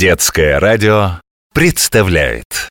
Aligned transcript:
Детское 0.00 0.58
радио 0.58 1.20
представляет 1.52 2.70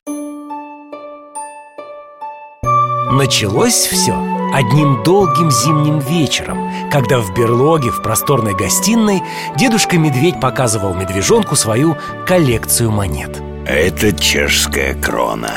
Началось 3.12 3.86
все 3.86 4.14
одним 4.52 5.04
долгим 5.04 5.48
зимним 5.48 6.00
вечером, 6.00 6.90
когда 6.90 7.20
в 7.20 7.32
берлоге 7.32 7.92
в 7.92 8.02
просторной 8.02 8.56
гостиной 8.56 9.22
дедушка 9.56 9.96
Медведь 9.96 10.40
показывал 10.40 10.92
медвежонку 10.92 11.54
свою 11.54 11.96
коллекцию 12.26 12.90
монет. 12.90 13.40
Это 13.64 14.12
чешская 14.12 15.00
крона. 15.00 15.54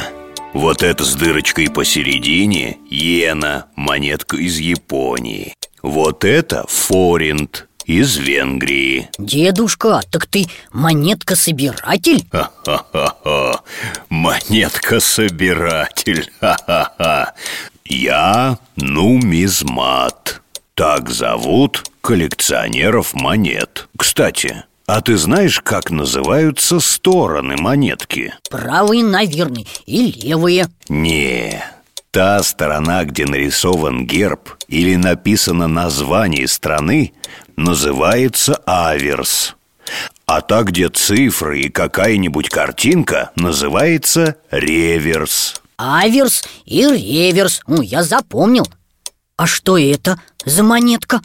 Вот 0.54 0.84
это 0.84 1.04
с 1.04 1.16
дырочкой 1.16 1.72
посередине– 1.72 2.78
иена, 2.92 3.66
монетка 3.76 4.38
из 4.38 4.60
Японии. 4.60 5.56
Вот 5.82 6.24
это 6.24 6.66
форинт 6.70 7.68
из 7.86 8.18
Венгрии. 8.18 9.10
Дедушка, 9.18 10.02
так 10.10 10.26
ты 10.28 10.48
монетка-собиратель? 10.72 12.26
Ха-ха-ха, 12.32 13.62
монетка-собиратель, 14.10 16.30
ха-ха-ха. 16.40 17.34
Я 17.86 18.60
нумизмат. 18.76 20.42
Так 20.76 21.10
зовут 21.10 21.84
коллекционеров 22.02 23.14
монет. 23.14 23.88
Кстати, 23.98 24.64
а 24.86 25.02
ты 25.02 25.18
знаешь, 25.18 25.60
как 25.62 25.92
называются 25.92 26.80
стороны 26.80 27.56
монетки? 27.58 28.34
Правые, 28.50 29.04
наверное, 29.04 29.66
и 29.86 30.12
левые 30.12 30.68
Не, 30.90 31.64
та 32.14 32.44
сторона, 32.44 33.04
где 33.06 33.26
нарисован 33.26 34.06
герб 34.06 34.50
или 34.68 34.96
написано 34.96 35.68
название 35.68 36.48
страны, 36.48 37.12
называется 37.58 38.62
аверс. 38.68 39.56
А 40.28 40.42
та, 40.42 40.62
где 40.62 40.90
цифры 40.90 41.62
и 41.62 41.70
какая-нибудь 41.70 42.50
картинка, 42.50 43.32
называется 43.36 44.36
реверс. 44.52 45.56
Аверс 45.78 46.44
и 46.66 46.86
реверс, 46.86 47.62
ну, 47.66 47.82
я 47.82 48.04
запомнил 48.04 48.68
А 49.36 49.48
что 49.48 49.80
это 49.80 50.22
за 50.46 50.62
монетка? 50.62 51.20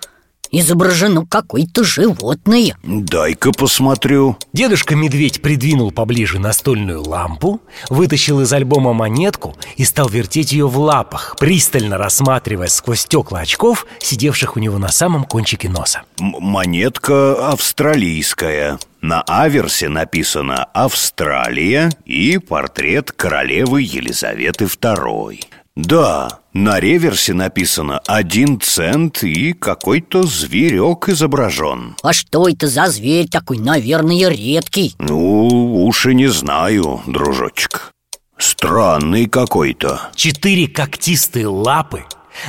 Изображено 0.50 1.26
какое-то 1.26 1.84
животное 1.84 2.76
Дай-ка 2.82 3.52
посмотрю. 3.52 4.36
Дедушка 4.52 4.94
Медведь 4.96 5.42
придвинул 5.42 5.92
поближе 5.92 6.38
настольную 6.38 7.02
лампу, 7.02 7.60
вытащил 7.90 8.40
из 8.40 8.52
альбома 8.52 8.92
монетку 8.92 9.56
и 9.76 9.84
стал 9.84 10.08
вертеть 10.08 10.52
ее 10.52 10.66
в 10.66 10.78
лапах, 10.78 11.36
пристально 11.38 11.98
рассматривая 11.98 12.68
сквозь 12.68 13.00
стекла 13.00 13.40
очков, 13.40 13.86
сидевших 14.00 14.56
у 14.56 14.60
него 14.60 14.78
на 14.78 14.88
самом 14.88 15.24
кончике 15.24 15.68
носа. 15.68 16.02
М- 16.20 16.36
монетка 16.40 17.50
австралийская. 17.50 18.78
На 19.00 19.22
аверсе 19.22 19.88
написано 19.88 20.64
«Австралия» 20.74 21.90
и 22.04 22.38
портрет 22.38 23.12
королевы 23.12 23.82
Елизаветы 23.82 24.64
II. 24.64 25.40
Да, 25.78 26.40
на 26.52 26.80
реверсе 26.80 27.34
написано 27.34 28.00
«один 28.04 28.60
цент» 28.60 29.22
и 29.22 29.52
какой-то 29.52 30.24
зверек 30.24 31.08
изображен. 31.08 31.94
А 32.02 32.12
что 32.12 32.48
это 32.48 32.66
за 32.66 32.88
зверь 32.88 33.28
такой, 33.28 33.58
наверное, 33.58 34.28
редкий? 34.28 34.96
Ну, 34.98 35.84
уж 35.86 36.06
и 36.06 36.16
не 36.16 36.26
знаю, 36.26 37.00
дружочек. 37.06 37.92
Странный 38.36 39.26
какой-то. 39.26 40.00
Четыре 40.16 40.66
когтистые 40.66 41.46
лапы, 41.46 42.02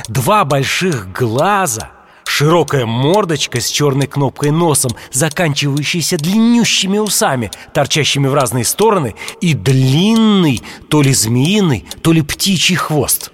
два 0.08 0.44
больших 0.44 1.12
глаза, 1.12 1.92
широкая 2.40 2.86
мордочка 2.86 3.60
с 3.60 3.68
черной 3.68 4.06
кнопкой 4.06 4.50
носом, 4.50 4.92
заканчивающейся 5.12 6.16
длиннющими 6.16 6.96
усами, 6.96 7.50
торчащими 7.74 8.28
в 8.28 8.34
разные 8.34 8.64
стороны, 8.64 9.14
и 9.42 9.52
длинный, 9.52 10.62
то 10.88 11.02
ли 11.02 11.12
змеиный, 11.12 11.84
то 12.00 12.12
ли 12.12 12.22
птичий 12.22 12.76
хвост. 12.76 13.30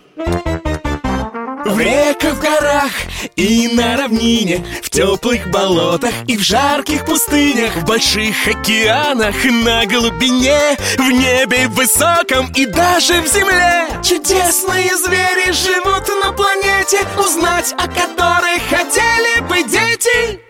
В 1.66 1.80
реках, 1.80 2.34
в 2.34 2.40
горах 2.40 2.92
и 3.34 3.68
на 3.68 3.96
равнине 3.96 4.64
В 4.82 4.88
теплых 4.88 5.50
болотах 5.50 6.12
и 6.28 6.36
в 6.36 6.40
жарких 6.40 7.04
пустынях 7.04 7.74
В 7.76 7.84
больших 7.84 8.46
океанах, 8.46 9.34
на 9.44 9.84
глубине 9.86 10.76
В 10.96 11.10
небе 11.10 11.66
высоком 11.68 12.52
и 12.54 12.66
даже 12.66 13.20
в 13.20 13.26
земле. 13.26 13.88
Чудесные 14.02 14.96
звери 14.96 15.50
живут 15.52 16.08
на 16.22 16.32
планете 16.32 17.00
Узнать 17.18 17.74
о 17.76 17.88
которых 17.88 18.62
хотели 18.70 19.40
бы 19.48 19.68
дети 19.68 20.45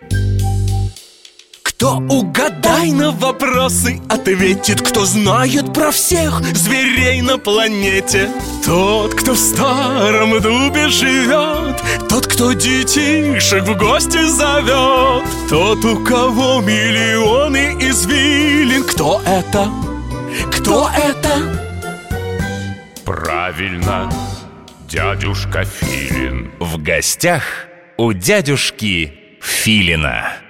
кто 1.86 1.98
угадай 2.08 2.90
на 2.90 3.12
вопросы 3.12 4.00
ответит 4.08 4.80
Кто 4.82 5.04
знает 5.04 5.72
про 5.72 5.92
всех 5.92 6.42
зверей 6.52 7.22
на 7.22 7.38
планете. 7.38 8.28
Тот, 8.64 9.14
кто 9.14 9.34
в 9.34 9.38
старом 9.38 10.32
дубе 10.40 10.88
живет 10.88 11.80
Тот, 12.08 12.26
кто 12.26 12.54
детишек 12.54 13.62
в 13.62 13.78
гости 13.78 14.20
зовет 14.26 15.24
Тот, 15.48 15.84
у 15.84 16.04
кого 16.04 16.60
миллионы 16.60 17.76
извилин. 17.78 18.82
Кто 18.82 19.22
это? 19.24 19.70
Кто 20.50 20.90
это? 20.90 21.62
Правильно, 23.04 24.10
дядюшка 24.88 25.64
Филин. 25.64 26.50
В 26.58 26.82
гостях 26.82 27.44
у 27.96 28.12
дядюшки 28.12 29.12
Филина 29.40 30.45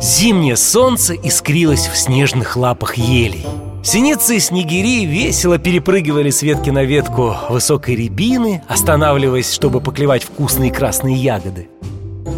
Зимнее 0.00 0.56
солнце 0.56 1.12
искрилось 1.12 1.86
в 1.86 1.94
снежных 1.94 2.56
лапах 2.56 2.96
елей. 2.96 3.46
Синицы 3.82 4.36
и 4.36 4.40
снегири 4.40 5.04
весело 5.04 5.58
перепрыгивали 5.58 6.30
с 6.30 6.40
ветки 6.40 6.70
на 6.70 6.84
ветку 6.84 7.34
высокой 7.50 7.96
рябины 7.96 8.62
Останавливаясь, 8.66 9.52
чтобы 9.52 9.82
поклевать 9.82 10.22
вкусные 10.22 10.72
красные 10.72 11.16
ягоды. 11.16 11.68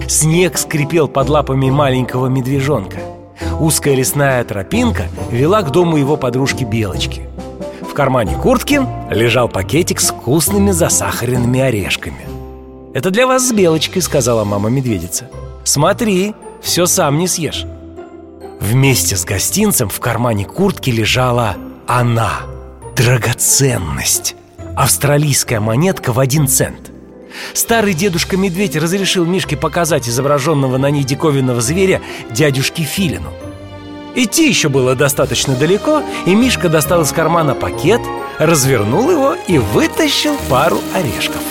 Снег 0.08 0.58
скрипел 0.58 1.06
под 1.06 1.28
лапами 1.28 1.70
маленького 1.70 2.26
медвежонка. 2.26 2.98
Узкая 3.60 3.94
лесная 3.94 4.42
тропинка 4.42 5.04
вела 5.30 5.62
к 5.62 5.70
дому 5.70 5.96
его 5.96 6.16
подружки 6.16 6.64
Белочки. 6.64 7.28
В 7.88 7.94
кармане 7.94 8.36
куртки 8.36 8.80
лежал 9.08 9.48
пакетик 9.48 10.00
с 10.00 10.10
вкусными 10.10 10.72
засахаренными 10.72 11.60
орешками. 11.60 12.26
«Это 12.92 13.10
для 13.10 13.28
вас 13.28 13.48
с 13.48 13.52
Белочкой»,— 13.52 14.02
сказала 14.02 14.42
мама 14.42 14.68
медведица. 14.68 15.28
«Смотри, 15.62 16.34
все 16.62 16.86
сам 16.86 17.18
не 17.18 17.28
съешь. 17.28 17.66
Вместе 18.60 19.16
с 19.16 19.24
гостинцем 19.24 19.88
в 19.88 19.98
кармане 20.00 20.44
куртки 20.44 20.90
лежала 20.90 21.56
она. 21.86 22.42
Драгоценность. 22.96 24.36
Австралийская 24.76 25.60
монетка 25.60 26.12
в 26.12 26.20
один 26.20 26.46
цент. 26.46 26.92
Старый 27.54 27.94
дедушка-медведь 27.94 28.76
разрешил 28.76 29.24
Мишке 29.24 29.56
показать 29.56 30.08
изображенного 30.08 30.76
на 30.78 30.90
ней 30.90 31.02
диковинного 31.02 31.60
зверя 31.60 32.00
дядюшке 32.30 32.84
Филину. 32.84 33.32
Идти 34.14 34.46
еще 34.46 34.68
было 34.68 34.94
достаточно 34.94 35.54
далеко, 35.54 36.02
и 36.26 36.34
Мишка 36.34 36.68
достал 36.68 37.02
из 37.02 37.12
кармана 37.12 37.54
пакет, 37.54 38.02
развернул 38.38 39.10
его 39.10 39.34
и 39.48 39.58
вытащил 39.58 40.36
пару 40.48 40.78
орешков 40.94 41.42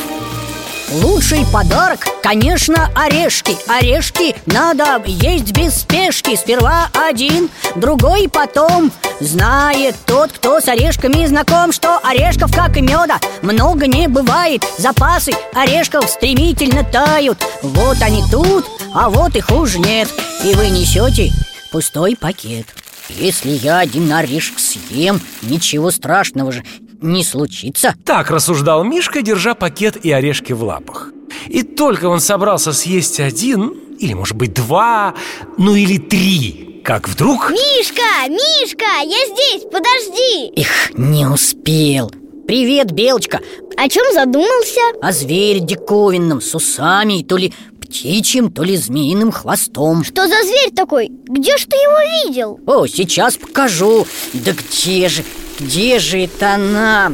Лучший 0.91 1.45
подарок, 1.53 2.05
конечно, 2.21 2.91
орешки. 2.93 3.55
Орешки 3.67 4.35
надо 4.45 5.01
есть 5.05 5.53
без 5.53 5.75
спешки. 5.75 6.35
Сперва 6.35 6.89
один, 7.07 7.49
другой 7.77 8.27
потом. 8.27 8.91
Знает 9.21 9.95
тот, 10.05 10.33
кто 10.33 10.59
с 10.59 10.67
орешками 10.67 11.25
знаком 11.27 11.71
Что 11.71 11.99
орешков, 11.99 12.53
как 12.53 12.75
и 12.75 12.81
меда, 12.81 13.19
много 13.41 13.87
не 13.87 14.09
бывает. 14.09 14.65
Запасы 14.77 15.31
орешков 15.53 16.09
стремительно 16.09 16.83
тают. 16.83 17.37
Вот 17.61 18.01
они 18.01 18.21
тут, 18.29 18.65
а 18.93 19.09
вот 19.09 19.37
их 19.37 19.49
уж 19.49 19.75
нет. 19.75 20.09
И 20.43 20.53
вы 20.55 20.67
несете 20.67 21.31
пустой 21.71 22.17
пакет. 22.17 22.67
Если 23.09 23.51
я 23.51 23.79
один 23.79 24.11
орешек 24.11 24.59
съем, 24.59 25.21
ничего 25.41 25.91
страшного 25.91 26.51
же 26.51 26.63
не 27.01 27.23
случится. 27.23 27.95
Так 28.05 28.29
рассуждал 28.31 28.83
Мишка, 28.83 29.21
держа 29.21 29.53
пакет 29.55 29.97
и 30.05 30.11
орешки 30.11 30.53
в 30.53 30.63
лапах. 30.63 31.11
И 31.47 31.63
только 31.63 32.05
он 32.05 32.19
собрался 32.19 32.73
съесть 32.73 33.19
один, 33.19 33.73
или, 33.99 34.13
может 34.13 34.35
быть, 34.35 34.53
два, 34.53 35.15
ну 35.57 35.75
или 35.75 35.97
три 35.97 36.81
Как 36.83 37.07
вдруг... 37.07 37.51
Мишка, 37.51 38.27
Мишка, 38.27 38.85
я 39.03 39.25
здесь, 39.33 39.63
подожди. 39.71 40.47
Их 40.55 40.91
не 40.97 41.25
успел. 41.25 42.11
Привет, 42.47 42.91
Белочка. 42.91 43.39
О 43.77 43.87
чем 43.87 44.03
задумался? 44.13 44.81
О 45.01 45.11
звере 45.11 45.59
диковинном 45.59 46.41
с 46.41 46.53
усами 46.53 47.23
То 47.23 47.37
ли 47.37 47.53
птичьим, 47.79 48.51
то 48.51 48.63
ли 48.63 48.77
змеиным 48.77 49.31
хвостом. 49.31 50.03
Что 50.03 50.27
за 50.27 50.43
зверь 50.43 50.71
такой? 50.75 51.09
Где 51.09 51.57
ж 51.57 51.65
ты 51.65 51.75
его 51.75 52.27
видел? 52.29 52.59
О, 52.65 52.87
сейчас 52.87 53.37
покажу. 53.37 54.07
Да 54.33 54.53
где 54.53 55.09
же, 55.09 55.23
где 55.59 55.99
же 55.99 56.19
это 56.19 56.55
она? 56.55 57.11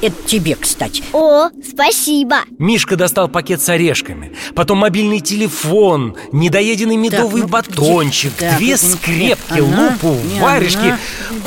Это 0.00 0.14
тебе, 0.26 0.54
кстати 0.54 1.02
О, 1.12 1.48
спасибо 1.68 2.36
Мишка 2.58 2.94
достал 2.96 3.28
пакет 3.28 3.60
с 3.60 3.68
орешками 3.68 4.32
Потом 4.54 4.78
мобильный 4.78 5.18
телефон 5.20 6.16
Недоеденный 6.30 6.94
медовый 6.96 7.42
ну, 7.42 7.48
батончик 7.48 8.32
где- 8.36 8.48
так, 8.50 8.58
Две 8.58 8.76
вот, 8.76 8.80
скрепки, 8.80 9.58
она? 9.58 9.90
лупу, 10.02 10.16
варежки 10.40 10.78
она? 10.78 10.98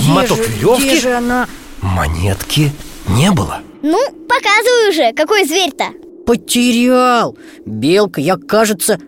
Моток 0.01 0.37
же- 0.37 0.43
веревки 0.43 0.83
Где 0.83 0.99
же 0.99 1.13
она? 1.13 1.47
Монетки 1.81 2.71
не 3.07 3.31
было 3.31 3.59
Ну, 3.81 3.97
показывай 4.27 4.89
уже, 4.89 5.13
какой 5.13 5.45
зверь-то 5.45 5.85
Потерял 6.25 7.37
Белка, 7.65 8.19
я, 8.19 8.35
кажется, 8.35 8.99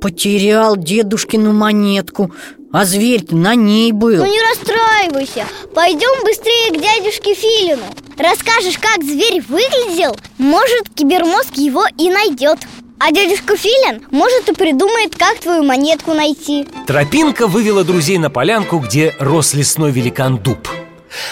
потерял 0.00 0.76
дедушкину 0.76 1.52
монетку 1.52 2.32
А 2.72 2.86
зверь-то 2.86 3.36
на 3.36 3.54
ней 3.54 3.92
был. 3.92 4.24
Ну 4.24 4.30
не 4.30 4.40
расстраивайся. 4.40 5.46
Пойдем 5.74 6.24
быстрее 6.24 6.70
к 6.70 6.80
дядюшке 6.80 7.34
Филину. 7.34 7.82
Расскажешь, 8.16 8.78
как 8.78 9.04
зверь 9.04 9.42
выглядел. 9.46 10.16
Может, 10.38 10.88
кибермозг 10.94 11.54
его 11.56 11.84
и 11.98 12.08
найдет. 12.08 12.58
А 12.98 13.12
дядюшка 13.12 13.56
Филин, 13.56 14.06
может, 14.10 14.48
и 14.48 14.54
придумает, 14.54 15.16
как 15.16 15.38
твою 15.40 15.64
монетку 15.64 16.14
найти. 16.14 16.66
Тропинка 16.86 17.46
вывела 17.46 17.84
друзей 17.84 18.16
на 18.16 18.30
полянку, 18.30 18.78
где 18.78 19.14
рос 19.18 19.54
лесной 19.54 19.90
великан 19.90 20.38
дуб. 20.38 20.68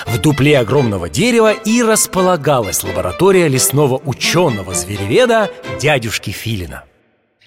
В 0.07 0.19
дупле 0.19 0.59
огромного 0.59 1.09
дерева 1.09 1.53
и 1.53 1.83
располагалась 1.83 2.83
лаборатория 2.83 3.49
лесного 3.49 4.03
ученого-звереведа 4.05 5.51
дядюшки 5.81 6.31
Филина. 6.31 6.85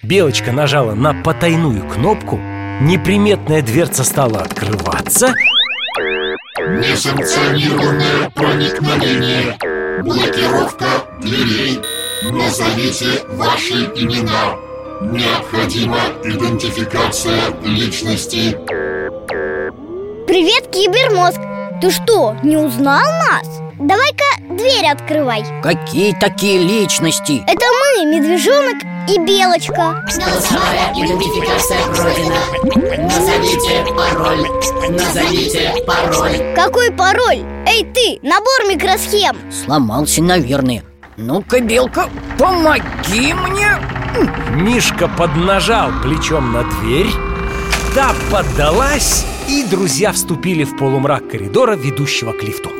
Белочка 0.02 0.52
нажала 0.52 0.94
на 0.94 1.14
потайную 1.22 1.88
кнопку 1.88 2.40
Неприметная 2.80 3.62
дверца 3.62 4.02
стала 4.04 4.40
открываться. 4.40 5.34
Несанкционированное 6.58 8.30
проникновение. 8.30 9.56
Блокировка 10.02 10.86
дверей. 11.20 11.80
Назовите 12.30 13.22
ваши 13.30 13.74
имена. 13.94 14.56
Необходима 15.02 16.00
идентификация 16.24 17.40
личности. 17.64 18.56
Привет, 20.26 20.66
кибермозг 20.72 21.53
Ты 21.80 21.90
что, 21.90 22.36
не 22.42 22.56
узнал 22.56 23.02
нас? 23.28 23.60
Давай-ка 23.78 24.54
дверь 24.54 24.86
открывай 24.86 25.44
Какие 25.62 26.14
такие 26.14 26.58
личности? 26.58 27.42
Это 27.48 27.66
мы, 27.66 28.06
медвежонок 28.06 28.76
и 29.08 29.18
белочка 29.18 30.04
Голосовая 30.14 30.92
идентификация 30.94 31.78
пройдена. 31.92 33.02
Назовите 33.02 33.84
пароль. 33.92 34.46
Назовите 34.90 35.84
пароль. 35.84 36.54
Какой 36.54 36.92
пароль? 36.92 37.42
Эй 37.66 37.84
ты, 37.92 38.20
набор 38.22 38.68
микросхем 38.68 39.36
Сломался, 39.50 40.22
наверное 40.22 40.84
Ну-ка, 41.16 41.60
Белка, 41.60 42.08
помоги 42.38 43.34
мне 43.34 43.78
Мишка 44.54 45.08
поднажал 45.08 45.90
плечом 46.02 46.52
на 46.52 46.62
дверь 46.62 47.10
Та 47.94 48.12
поддалась 48.30 49.26
И 49.48 49.64
друзья 49.64 50.12
вступили 50.12 50.64
в 50.64 50.76
полумрак 50.76 51.28
коридора, 51.28 51.76
ведущего 51.76 52.32
к 52.32 52.42
лифту. 52.42 52.70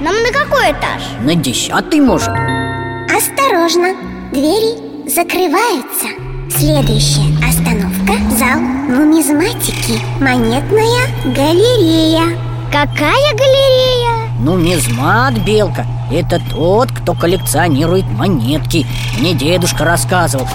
Нам 0.00 0.14
на 0.22 0.30
какой 0.32 0.72
этаж? 0.72 1.02
На 1.20 1.34
десятый, 1.34 2.00
может. 2.00 2.28
Осторожно, 2.28 3.94
двери 4.32 5.08
закрываются. 5.08 6.06
Следующая 6.48 7.36
остановка– 7.44 8.14
зал 8.38 8.60
нумизматики. 8.60 10.00
Монетная 10.20 11.08
галерея. 11.24 12.38
Какая 12.70 13.32
галерея? 13.34 14.30
Нумизмат, 14.38 15.34
Белка. 15.44 15.86
Это 16.12 16.40
тот, 16.50 16.92
кто 16.92 17.14
коллекционирует 17.14 18.04
монетки. 18.04 18.86
Мне 19.18 19.34
дедушка 19.34 19.84
рассказывал. 19.84 20.46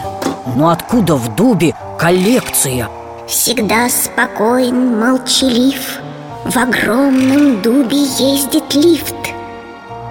Но 0.56 0.70
откуда 0.70 1.16
в 1.16 1.36
дубе 1.36 1.76
коллекция? 2.00 2.88
Всегда 3.32 3.88
спокоен, 3.88 5.00
молчалив. 5.00 6.00
В 6.44 6.58
огромном 6.58 7.62
дубе 7.62 7.96
ездит 7.96 8.76
лифт. 8.76 9.16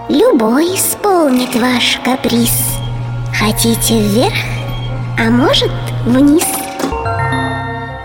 Любой 0.09 0.75
исполнит 0.75 1.55
ваш 1.55 2.01
каприз. 2.03 2.51
Хотите 3.39 4.01
вверх, 4.01 4.33
а 5.19 5.25
может 5.25 5.71
вниз? 6.07 6.47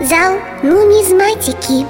Зал 0.06 0.34
нумизматики 0.62 1.86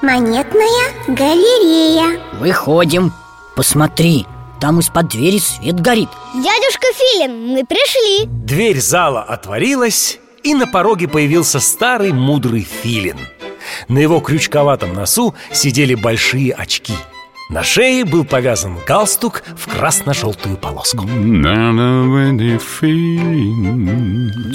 Монетная 0.00 0.92
галерея. 1.08 2.20
Выходим. 2.34 3.12
Посмотри, 3.56 4.28
там 4.60 4.78
из-под 4.78 5.08
двери 5.08 5.40
свет 5.40 5.80
горит. 5.80 6.08
Дядюшка 6.34 6.86
Филин, 6.94 7.48
мы 7.48 7.66
пришли. 7.66 8.26
Дверь 8.26 8.80
зала 8.80 9.24
отворилась 9.24 10.19
И 10.42 10.54
на 10.54 10.66
пороге 10.66 11.08
появился 11.08 11.60
старый 11.60 12.12
мудрый 12.12 12.62
филин. 12.62 13.18
На 13.88 13.98
его 13.98 14.20
крючковатом 14.20 14.94
носу 14.94 15.34
сидели 15.52 15.94
большие 15.94 16.52
очки. 16.52 16.94
На 17.50 17.64
шее 17.64 18.04
был 18.04 18.24
повязан 18.24 18.76
галстук 18.86 19.42
в 19.56 19.68
красно-желтую 19.68 20.56
полоску. 20.56 21.04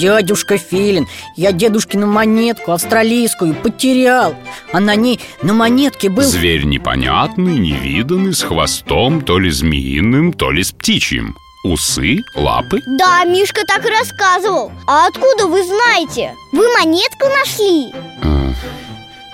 Дядюшка 0.00 0.56
Филин, 0.56 1.06
я 1.36 1.52
дедушкину 1.52 2.06
монетку 2.06 2.72
австралийскую 2.72 3.54
потерял 3.54 4.34
А 4.72 4.80
на 4.80 4.94
ней 4.94 5.20
на 5.42 5.52
монетке 5.52 6.08
был... 6.08 6.22
Зверь 6.22 6.64
непонятный, 6.64 7.58
невиданный, 7.58 8.32
с 8.32 8.42
хвостом 8.42 9.20
то 9.20 9.38
ли 9.38 9.50
змеиным, 9.50 10.32
то 10.32 10.50
ли 10.50 10.64
с 10.64 10.72
птичьим 10.72 11.36
Усы, 11.66 12.22
лапы 12.36 12.80
Да, 12.86 13.24
Мишка 13.24 13.64
так 13.66 13.84
и 13.84 13.90
рассказывал 13.90 14.70
А 14.86 15.08
откуда 15.08 15.46
вы 15.48 15.64
знаете? 15.64 16.32
Вы 16.52 16.72
монетку 16.74 17.26
нашли? 17.26 17.92
Э, 18.22 18.52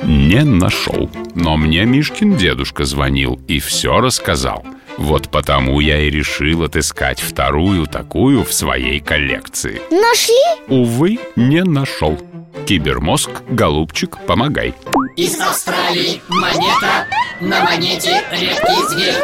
Не 0.02 0.42
нашел 0.42 1.10
Но 1.34 1.58
мне 1.58 1.84
Мишкин 1.84 2.38
дедушка 2.38 2.86
звонил 2.86 3.38
и 3.48 3.60
все 3.60 4.00
рассказал 4.00 4.64
Вот 4.96 5.28
потому 5.28 5.80
я 5.80 6.00
и 6.00 6.08
решил 6.08 6.62
отыскать 6.62 7.20
вторую 7.20 7.86
такую 7.86 8.44
в 8.46 8.52
своей 8.54 9.00
коллекции 9.00 9.82
Нашли? 9.90 10.34
Увы, 10.68 11.18
не 11.36 11.62
нашел 11.62 12.18
Кибермозг, 12.66 13.28
голубчик, 13.50 14.16
помогай 14.26 14.72
Из 15.18 15.38
Австралии 15.38 16.22
монета. 16.30 17.06
На 17.40 17.62
монете 17.62 18.22
редкий 18.30 18.88
зверь. 18.88 19.16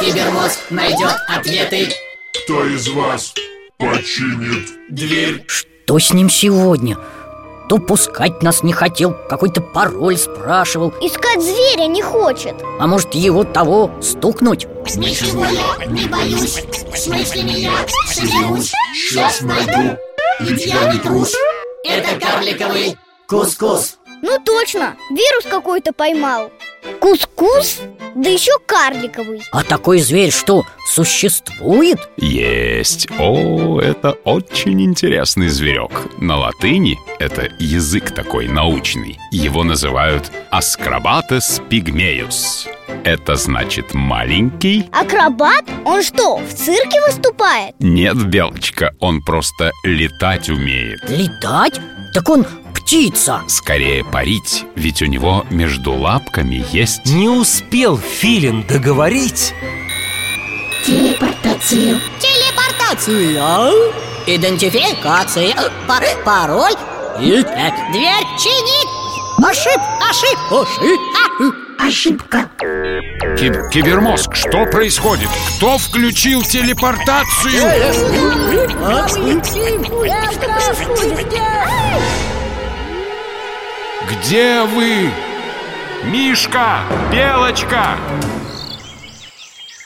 Кибермозг 0.00 0.58
найдет 0.70 1.14
ответы. 1.28 1.88
Кто 2.44 2.66
из 2.66 2.88
вас 2.88 3.32
починит 3.78 4.68
Дверь. 4.90 5.42
Что 5.46 5.98
с 5.98 6.12
ним 6.12 6.28
сегодня? 6.28 6.98
То 7.70 7.78
пускать 7.78 8.42
нас 8.42 8.62
не 8.62 8.74
хотел, 8.74 9.16
какой-то 9.30 9.62
пароль 9.62 10.18
спрашивал 10.18 10.90
Искать 11.00 11.40
зверя 11.40 11.86
не 11.86 12.02
хочет 12.02 12.54
А 12.78 12.86
может 12.86 13.14
его 13.14 13.44
того 13.44 13.90
стукнуть? 14.02 14.66
Ничего 14.94 15.46
я 15.46 15.86
не 15.86 16.06
боюсь. 16.06 16.62
С 16.94 17.06
мыслями 17.06 17.52
я 17.52 17.72
смеюсь. 18.12 18.72
Сейчас 18.94 19.40
найду 19.40 19.96
Ведь 20.40 20.66
я 20.66 20.92
не 20.92 20.98
трус 20.98 21.34
Это 21.82 22.20
карликовый 22.20 22.98
кускус. 23.26 23.96
Ну 24.20 24.38
точно, 24.44 24.96
вирус 25.08 25.46
какой-то 25.48 25.94
поймал 25.94 26.50
Кускус? 27.00 27.80
Да 28.14 28.30
еще 28.30 28.52
карликовый. 28.66 29.42
А 29.52 29.64
такой 29.64 29.98
зверь 29.98 30.30
что, 30.30 30.64
существует? 30.86 31.98
Есть. 32.16 33.08
О, 33.18 33.80
это 33.80 34.12
очень 34.24 34.82
интересный 34.82 35.48
зверек. 35.48 35.90
На 36.18 36.36
латыни 36.36 36.96
это 37.18 37.48
язык 37.58 38.14
такой 38.14 38.48
научный. 38.48 39.18
Его 39.32 39.64
называют 39.64 40.30
Ascrabates 40.52 41.60
pygmeus 41.68 42.68
Это 43.04 43.36
значит 43.36 43.94
маленький? 43.94 44.88
Акробат? 44.92 45.64
Он 45.84 46.02
что, 46.02 46.38
в 46.38 46.52
цирке 46.52 47.00
выступает? 47.06 47.74
Нет, 47.78 48.16
Белочка, 48.26 48.92
он 49.00 49.22
просто 49.22 49.70
летать 49.84 50.48
умеет. 50.48 51.00
Летать? 51.08 51.80
Так 52.14 52.28
он 52.28 52.46
птица. 52.74 53.42
Скорее 53.48 54.04
парить, 54.04 54.64
ведь 54.74 55.02
у 55.02 55.06
него 55.06 55.44
между 55.50 55.92
лапками 55.92 56.64
есть. 56.72 57.06
Не 57.06 57.28
успел 57.28 57.98
филин 57.98 58.62
договорить. 58.66 59.54
Телепортацию. 60.84 61.98
Телепортация 62.18 63.72
Идентификация. 64.26 65.54
Пар- 65.86 66.04
Пароль. 66.24 66.74
Итак, 67.20 67.74
Дверь 67.92 68.26
чинит 68.38 68.88
Ошиб, 69.38 69.80
ошиб, 70.00 70.38
ошиб 70.50 71.00
Ошибка. 71.86 72.48
Ки- 73.38 73.70
Кибермозг, 73.70 74.34
что 74.34 74.64
происходит? 74.64 75.28
Кто 75.58 75.76
включил 75.76 76.42
телепортацию? 76.42 77.60
Где 84.10 84.62
вы? 84.62 85.10
Мишка! 86.04 86.80
Белочка! 87.12 87.98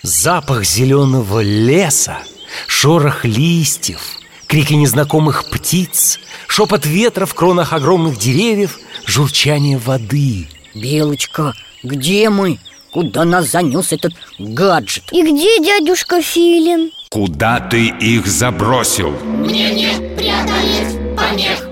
Запах 0.03 0.65
зеленого 0.65 1.41
леса, 1.41 2.19
шорох 2.67 3.25
листьев, 3.25 4.01
крики 4.47 4.75
незнакомых 4.75 5.45
птиц, 5.51 6.19
шепот 6.47 6.87
ветра 6.87 7.27
в 7.27 7.35
кронах 7.35 7.73
огромных 7.73 8.19
деревьев, 8.19 8.79
журчание 9.07 9.79
воды. 9.79 10.49
Белочка, 10.75 11.55
где 11.83 12.31
мы? 12.31 12.59
Куда 12.91 13.25
нас 13.25 13.51
занес 13.51 13.93
этот 13.93 14.13
гаджет? 14.39 15.05
И 15.13 15.23
где 15.23 15.61
дядюшка 15.61 16.23
Филин? 16.23 16.91
Куда 17.11 17.61
ты 17.61 17.89
их 17.89 18.27
забросил? 18.27 19.11
Мне 19.11 19.75
не 19.75 20.17
преодолеть 20.17 21.17
помех. 21.17 21.69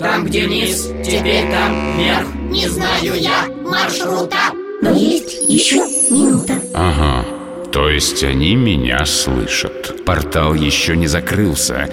Там, 0.00 0.24
где 0.24 0.46
низ, 0.46 0.90
теперь 1.04 1.50
там 1.50 1.96
вверх 1.96 2.26
Не 2.50 2.68
знаю 2.68 3.14
я 3.18 3.46
маршрута. 3.62 4.52
Но 4.82 4.90
есть 4.90 5.48
еще 5.48 5.76
минута. 6.10 6.54
Ага, 6.74 7.24
то 7.72 7.88
есть 7.88 8.22
они 8.24 8.56
меня 8.56 9.04
слышат. 9.06 10.04
Портал 10.04 10.54
еще 10.54 10.96
не 10.96 11.06
закрылся. 11.06 11.88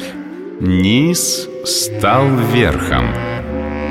Низ 0.59 1.47
стал 1.65 2.27
верхом. 2.53 3.13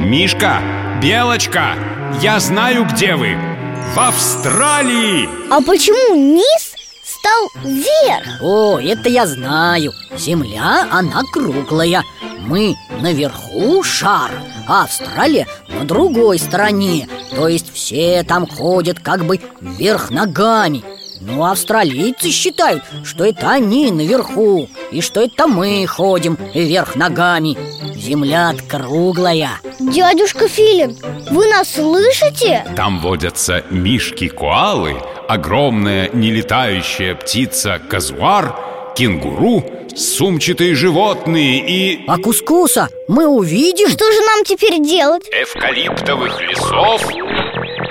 Мишка, 0.00 0.60
Белочка, 1.02 1.74
я 2.20 2.40
знаю, 2.40 2.86
где 2.86 3.14
вы 3.16 3.36
В 3.80 3.98
Австралии. 3.98 5.28
А 5.50 5.60
почему 5.62 6.14
низ 6.14 6.74
стал 7.02 7.48
вверх? 7.64 8.40
О, 8.40 8.78
это 8.78 9.08
я 9.08 9.26
знаю. 9.26 9.92
Земля, 10.16 10.86
она 10.92 11.22
круглая. 11.32 12.04
Мы 12.42 12.76
наверху 13.00 13.82
шар 13.82 14.30
А 14.68 14.84
Австралия 14.84 15.48
на 15.68 15.84
другой 15.84 16.38
стороне. 16.38 17.08
То 17.34 17.48
есть 17.48 17.72
все 17.74 18.22
там 18.22 18.46
ходят 18.46 19.00
как 19.00 19.24
бы 19.24 19.40
вверх 19.60 20.10
ногами 20.10 20.84
Ну, 21.20 21.44
австралийцы 21.44 22.30
считают, 22.30 22.82
что 23.04 23.24
это 23.24 23.50
они 23.50 23.90
наверху 23.90 24.68
И 24.90 25.02
что 25.02 25.20
это 25.20 25.46
мы 25.46 25.86
ходим 25.86 26.38
вверх 26.54 26.96
ногами 26.96 27.58
Земля 27.94 28.54
круглая 28.68 29.50
Дядюшка 29.78 30.48
Филин, 30.48 30.96
вы 31.30 31.46
нас 31.46 31.74
слышите? 31.74 32.64
Там 32.74 33.00
водятся 33.00 33.62
мишки-коалы 33.70 34.96
Огромная 35.28 36.08
нелетающая 36.14 37.14
птица 37.14 37.78
казуар 37.78 38.56
Кенгуру 38.96 39.64
Сумчатые 39.94 40.74
животные 40.74 41.58
и... 41.68 42.04
А 42.06 42.16
кускуса 42.16 42.88
мы 43.08 43.26
увидим? 43.26 43.88
Что 43.90 44.10
же 44.10 44.20
нам 44.20 44.44
теперь 44.44 44.80
делать? 44.80 45.28
Эвкалиптовых 45.32 46.40
лесов 46.40 47.02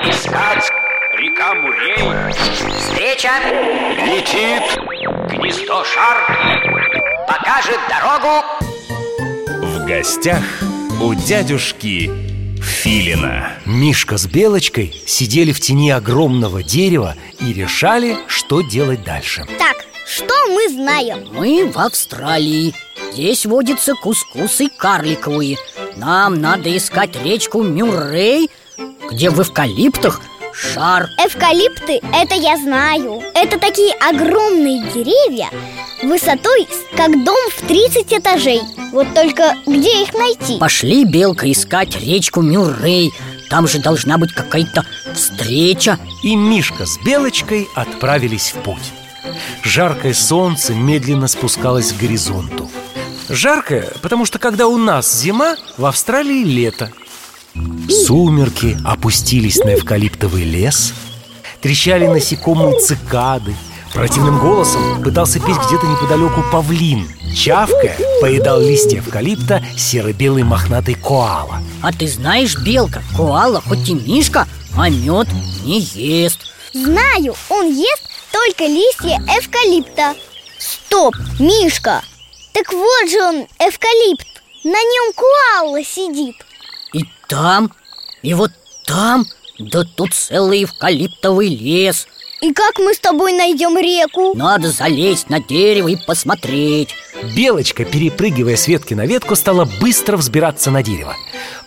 Искать 0.09 0.71
река 1.39 1.53
Мурей 1.55 2.33
Встреча! 2.77 3.31
Летит 4.05 4.63
Гнездо 5.29 5.83
шар 5.85 6.17
Покажет 7.27 7.79
дорогу. 7.87 8.45
В 9.47 9.85
гостях 9.85 10.43
у 11.01 11.13
дядюшки 11.13 12.11
Филина. 12.61 13.53
Мишка 13.65 14.17
с 14.17 14.27
Белочкой 14.27 14.93
сидели 15.05 15.53
в 15.53 15.61
тени 15.61 15.91
огромного 15.91 16.61
дерева 16.61 17.15
и 17.39 17.53
решали, 17.53 18.17
что 18.27 18.61
делать 18.61 19.03
дальше. 19.03 19.45
Так, 19.57 19.77
что 20.05 20.33
мы 20.49 20.67
знаем? 20.69 21.27
Мы 21.31 21.71
в 21.71 21.77
Австралии. 21.77 22.73
Здесь 23.13 23.45
водятся 23.45 23.95
кускусы 23.95 24.69
карликовые. 24.69 25.57
Нам 25.95 26.41
надо 26.41 26.75
искать 26.75 27.21
речку 27.23 27.63
Мюррей 27.63 28.49
Где 29.09 29.29
в 29.29 29.41
эвкалиптах 29.41 30.21
шар. 30.59 31.09
Эвкалипты, 31.17 32.01
это 32.13 32.35
я 32.35 32.57
знаю. 32.57 33.21
Это 33.33 33.57
такие 33.59 33.93
огромные 33.93 34.83
деревья 34.91 35.49
Высотой, 36.01 36.67
как 36.95 37.11
дом 37.25 37.37
в 37.51 37.67
30 37.67 38.13
этажей. 38.13 38.61
Вот 38.93 39.13
только 39.13 39.55
где 39.65 40.03
их 40.03 40.13
найти? 40.13 40.57
Пошли, 40.57 41.03
Белка, 41.03 41.51
искать 41.51 41.99
речку 41.99 42.41
Мюррей. 42.41 43.11
Там 43.49 43.67
же 43.67 43.79
должна 43.79 44.17
быть 44.17 44.31
какая-то 44.31 44.85
встреча. 45.13 45.99
И 46.23 46.35
Мишка 46.35 46.85
с 46.85 46.97
Белочкой 46.99 47.67
отправились 47.75 48.53
в 48.53 48.63
путь. 48.63 48.93
Жаркое 49.63 50.13
солнце 50.13 50.73
медленно 50.73 51.27
спускалось 51.27 51.91
к 51.91 51.97
горизонту. 51.97 52.69
Жаркое, 53.27 53.91
потому 54.01 54.25
что 54.25 54.39
когда 54.39 54.67
у 54.67 54.77
нас 54.77 55.19
зима, 55.19 55.55
в 55.77 55.85
Австралии 55.85 56.43
лето 56.43 56.91
Сумерки 57.89 58.77
опустились 58.85 59.57
на 59.57 59.75
эвкалиптовый 59.75 60.43
лес 60.43 60.93
Трещали 61.61 62.07
насекомые 62.07 62.79
цикады. 62.79 63.53
Противным 63.93 64.39
голосом 64.39 65.03
пытался 65.03 65.39
петь 65.39 65.57
где-то 65.67 65.87
неподалеку 65.87 66.43
павлин. 66.51 67.09
Чавкая 67.35 67.97
поедал 68.21 68.61
листья 68.61 68.99
эвкалипта 68.99 69.63
серо-белый 69.75 70.43
мохнатый 70.43 70.93
коала. 70.93 71.61
А 71.81 71.91
ты 71.91 72.07
знаешь, 72.07 72.55
Белка, 72.57 73.01
коала 73.17 73.61
хоть 73.61 73.89
и 73.89 73.93
мишка, 73.93 74.47
а 74.77 74.89
мед 74.89 75.27
не 75.63 75.79
ест. 75.79 76.39
Знаю, 76.71 77.35
он 77.49 77.67
ест 77.67 78.03
только 78.31 78.65
листья 78.65 79.19
эвкалипта. 79.37 80.13
Стоп, 80.59 81.15
Мишка! 81.39 82.03
Так 82.53 82.71
вот 82.71 83.09
же 83.09 83.21
он, 83.21 83.47
эвкалипт. 83.59 84.27
На 84.63 84.81
нем 84.81 85.13
куалла 85.13 85.83
сидит 85.83 86.35
там, 87.29 87.71
и 88.21 88.33
вот 88.33 88.51
там, 88.85 89.25
да 89.59 89.83
тут 89.83 90.13
целый 90.13 90.65
эвкалиптовый 90.65 91.47
лес. 91.47 92.07
И 92.41 92.53
как 92.53 92.79
мы 92.79 92.93
с 92.93 92.99
тобой 92.99 93.33
найдем 93.33 93.77
реку? 93.77 94.33
Надо 94.33 94.71
залезть 94.71 95.29
на 95.29 95.41
дерево 95.41 95.89
и 95.89 95.97
посмотреть. 95.97 96.95
Белочка, 97.35 97.83
перепрыгивая 97.83 98.55
с 98.55 98.67
ветки 98.67 98.93
на 98.93 99.05
ветку, 99.05 99.35
стала 99.35 99.65
быстро 99.81 100.15
взбираться 100.15 100.71
на 100.71 100.81
дерево. 100.81 101.15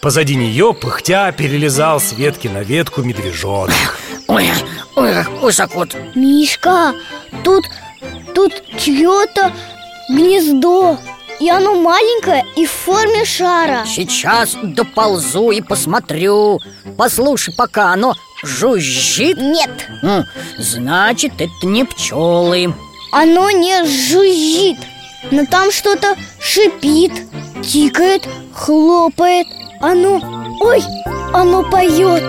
Позади 0.01 0.35
нее, 0.35 0.75
пыхтя, 0.75 1.31
перелезал 1.33 2.01
с 2.01 2.13
ветки 2.13 2.49
на 2.49 2.63
ветку 2.63 3.03
медвежонок. 3.03 3.99
Ой, 4.29 4.49
ой, 4.97 5.25
высоко 5.43 5.87
Мишка, 6.15 6.95
тут, 7.45 7.65
тут 8.35 8.55
чье-то 8.79 9.53
гнездо 10.09 10.99
И 11.43 11.51
оно 11.51 11.75
маленькое 11.75 12.47
и 12.55 12.67
в 12.67 12.71
форме 12.71 13.25
шара. 13.25 13.85
Сейчас 13.85 14.57
доползу 14.63 15.51
и 15.51 15.61
посмотрю. 15.61 16.61
Послушай, 16.97 17.53
пока 17.53 17.93
оно 17.93 18.15
жужжит. 18.45 19.39
Нет. 19.39 19.89
Значит, 20.57 21.33
это 21.41 21.67
не 21.67 21.83
пчелы. 21.83 22.73
Оно 23.11 23.51
не 23.51 23.85
жужжит 23.85 24.79
Но 25.33 25.45
там 25.45 25.73
что-то 25.73 26.15
шипит, 26.41 27.13
тикает, 27.61 28.23
хлопает. 28.55 29.49
Оно... 29.81 30.21
Ой, 30.61 30.81
оно 31.33 31.69
поет 31.69 32.23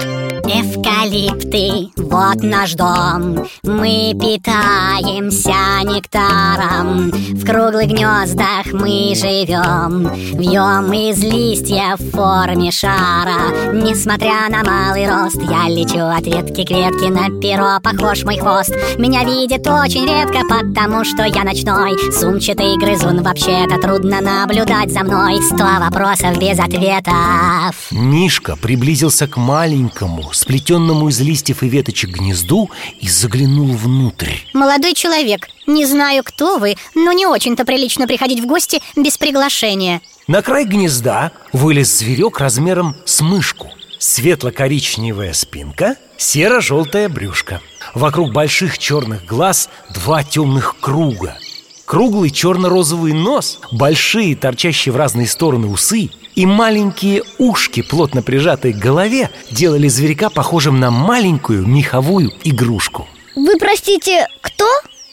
Эвкалипты, 0.45 1.89
вот 1.95 2.43
наш 2.43 2.73
дом. 2.73 3.45
Мы 3.63 4.13
питаемся 4.13 5.53
нектаром. 5.85 7.11
В 7.11 7.45
круглых 7.45 7.87
гнездах 7.87 8.65
мы 8.73 9.15
живем. 9.15 10.11
Вьем 10.37 10.91
из 10.91 11.23
листьев 11.23 11.97
в 11.97 12.11
форме 12.11 12.71
шара. 12.71 13.71
Несмотря 13.71 14.49
на 14.49 14.63
малый 14.63 15.07
рост 15.07 15.41
Я 15.41 15.69
лечу 15.69 15.99
от 15.99 16.25
ветки 16.25 16.65
к 16.65 16.71
ветке. 16.71 17.09
На 17.09 17.29
перо 17.39 17.79
похож 17.81 18.23
мой 18.23 18.37
хвост. 18.37 18.75
Меня 18.97 19.23
видят 19.23 19.65
очень 19.65 20.05
редко 20.05 20.39
Потому 20.49 21.05
что 21.05 21.23
я 21.23 21.45
ночной. 21.45 21.93
Сумчатый 22.11 22.77
грызун 22.77 23.23
Вообще-то 23.23 23.79
трудно 23.79 24.19
наблюдать 24.19 24.91
за 24.91 25.05
мной. 25.05 25.41
Сто 25.41 25.63
вопросов 25.79 26.37
без 26.37 26.59
ответов. 26.59 27.87
Мишка 27.91 28.57
приблизился 28.57 29.25
к 29.25 29.37
маленькому, 29.37 30.32
сплетенному 30.35 31.09
из 31.09 31.19
листьев 31.19 31.63
и 31.63 31.69
веточек 31.69 32.09
гнезду 32.11 32.69
и 32.99 33.07
заглянул 33.07 33.67
внутрь. 33.67 34.31
Молодой 34.53 34.93
человек, 34.93 35.47
не 35.67 35.85
знаю, 35.85 36.23
кто 36.23 36.57
вы, 36.57 36.75
но 36.95 37.11
не 37.11 37.25
очень-то 37.25 37.65
прилично 37.65 38.07
приходить 38.07 38.39
в 38.39 38.45
гости 38.45 38.81
без 38.95 39.17
приглашения. 39.17 40.01
На 40.27 40.41
край 40.41 40.65
гнезда 40.65 41.31
вылез 41.51 41.97
зверек 41.97 42.39
размером 42.39 42.95
с 43.05 43.21
мышку. 43.21 43.69
Светло-коричневая 43.99 45.31
спинка, 45.33 45.95
серо-желтое 46.17 47.07
брюшко 47.07 47.61
Вокруг 47.93 48.33
больших 48.33 48.77
черных 48.77 49.25
глаз 49.25 49.69
два 49.93 50.23
темных 50.23 50.75
круга 50.79 51.37
Круглый 51.85 52.29
черно-розовый 52.29 53.13
нос, 53.13 53.59
большие 53.71 54.35
торчащие 54.35 54.93
в 54.93 54.95
разные 54.95 55.27
стороны 55.27 55.67
усы 55.67 56.09
и 56.35 56.45
маленькие 56.45 57.23
ушки, 57.37 57.81
плотно 57.81 58.21
прижатые 58.21 58.73
к 58.73 58.77
голове, 58.77 59.29
делали 59.51 59.87
зверька 59.87 60.29
похожим 60.29 60.79
на 60.79 60.91
маленькую 60.91 61.67
меховую 61.67 62.31
игрушку. 62.43 63.07
Вы 63.35 63.57
простите, 63.57 64.27
кто? 64.41 64.65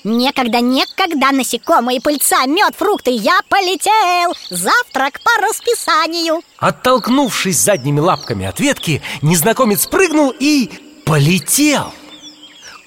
Некогда, 0.04 0.60
некогда 0.60 1.30
насекомые, 1.30 2.00
пыльца, 2.00 2.46
мед, 2.46 2.74
фрукты 2.74 3.10
Я 3.10 3.40
полетел, 3.50 4.34
завтрак 4.48 5.20
по 5.22 5.42
расписанию 5.42 6.40
Оттолкнувшись 6.56 7.58
задними 7.58 8.00
лапками 8.00 8.46
от 8.46 8.60
ветки, 8.60 9.02
незнакомец 9.20 9.86
прыгнул 9.86 10.32
и 10.38 10.70
полетел. 11.04 11.92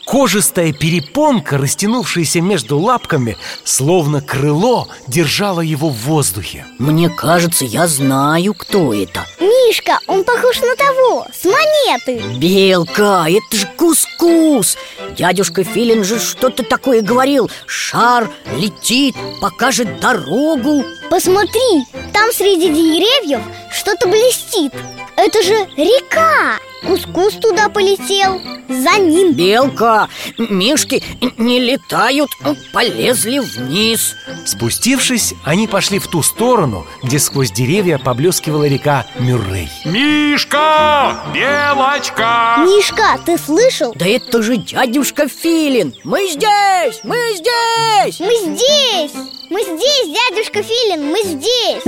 Кожистая 0.06 0.74
перепонка, 0.74 1.58
растянувшаяся 1.58 2.42
между 2.42 2.78
лапками, 2.78 3.38
словно 3.64 4.22
крыло, 4.22 4.88
держала 5.08 5.62
его 5.62 5.90
в 5.90 5.98
воздухе. 6.06 6.66
Мне 6.78 7.10
кажется, 7.10 7.66
я 7.66 7.88
знаю, 7.88 8.54
кто 8.54 8.94
это. 8.94 9.26
Мишка, 9.40 10.00
он 10.08 10.24
похож 10.24 10.60
на 10.62 10.76
того, 10.76 11.26
с 11.34 11.46
монеты. 11.46 12.22
Белка, 12.38 13.26
это 13.30 13.58
же 13.58 13.68
кускус. 13.78 14.78
Дядюшка 15.16 15.64
Филин 15.64 16.04
же 16.04 16.20
что-то 16.20 16.64
такое 16.64 17.02
говорил. 17.02 17.50
Шар 17.66 18.30
летит, 18.58 19.16
покажет 19.42 20.00
дорогу. 20.00 20.84
Посмотри, 21.10 21.86
там 22.12 22.32
среди 22.34 22.70
деревьев 22.70 23.42
что-то 23.72 24.08
блестит. 24.08 24.74
Это 25.16 25.42
же 25.42 25.54
река 25.78 26.58
Кускус 26.86 27.36
туда 27.36 27.70
полетел. 27.70 28.42
За 28.68 29.00
ним. 29.00 29.34
Белка, 29.34 30.10
мишки 30.38 31.04
не 31.38 31.60
летают, 31.60 32.30
полезли 32.72 33.40
вниз. 33.40 34.16
Спустившись, 34.46 35.34
они 35.44 35.68
пошли 35.68 36.00
в 36.00 36.08
ту 36.08 36.24
сторону, 36.24 36.86
где 37.02 37.20
сквозь 37.20 37.52
деревья 37.52 37.98
поблескивала 37.98 38.68
река 38.68 39.06
Мюррей. 39.20 39.70
Мишка! 39.86 41.18
Белочка! 41.34 42.58
Мишка, 42.66 43.20
ты 43.26 43.38
слышал? 43.38 43.94
Да 43.96 44.06
это 44.06 44.42
же 44.42 44.58
дядюшка 44.58 45.28
Филин! 45.28 45.94
Мы 46.04 46.28
здесь, 46.30 47.02
мы 47.04 47.16
здесь! 47.36 48.20
Мы 48.20 48.36
здесь! 48.56 49.12
Мы 49.50 49.62
здесь, 49.62 50.08
дядюшка 50.08 50.64
Филин, 50.64 51.12
мы 51.12 51.22
здесь 51.24 51.84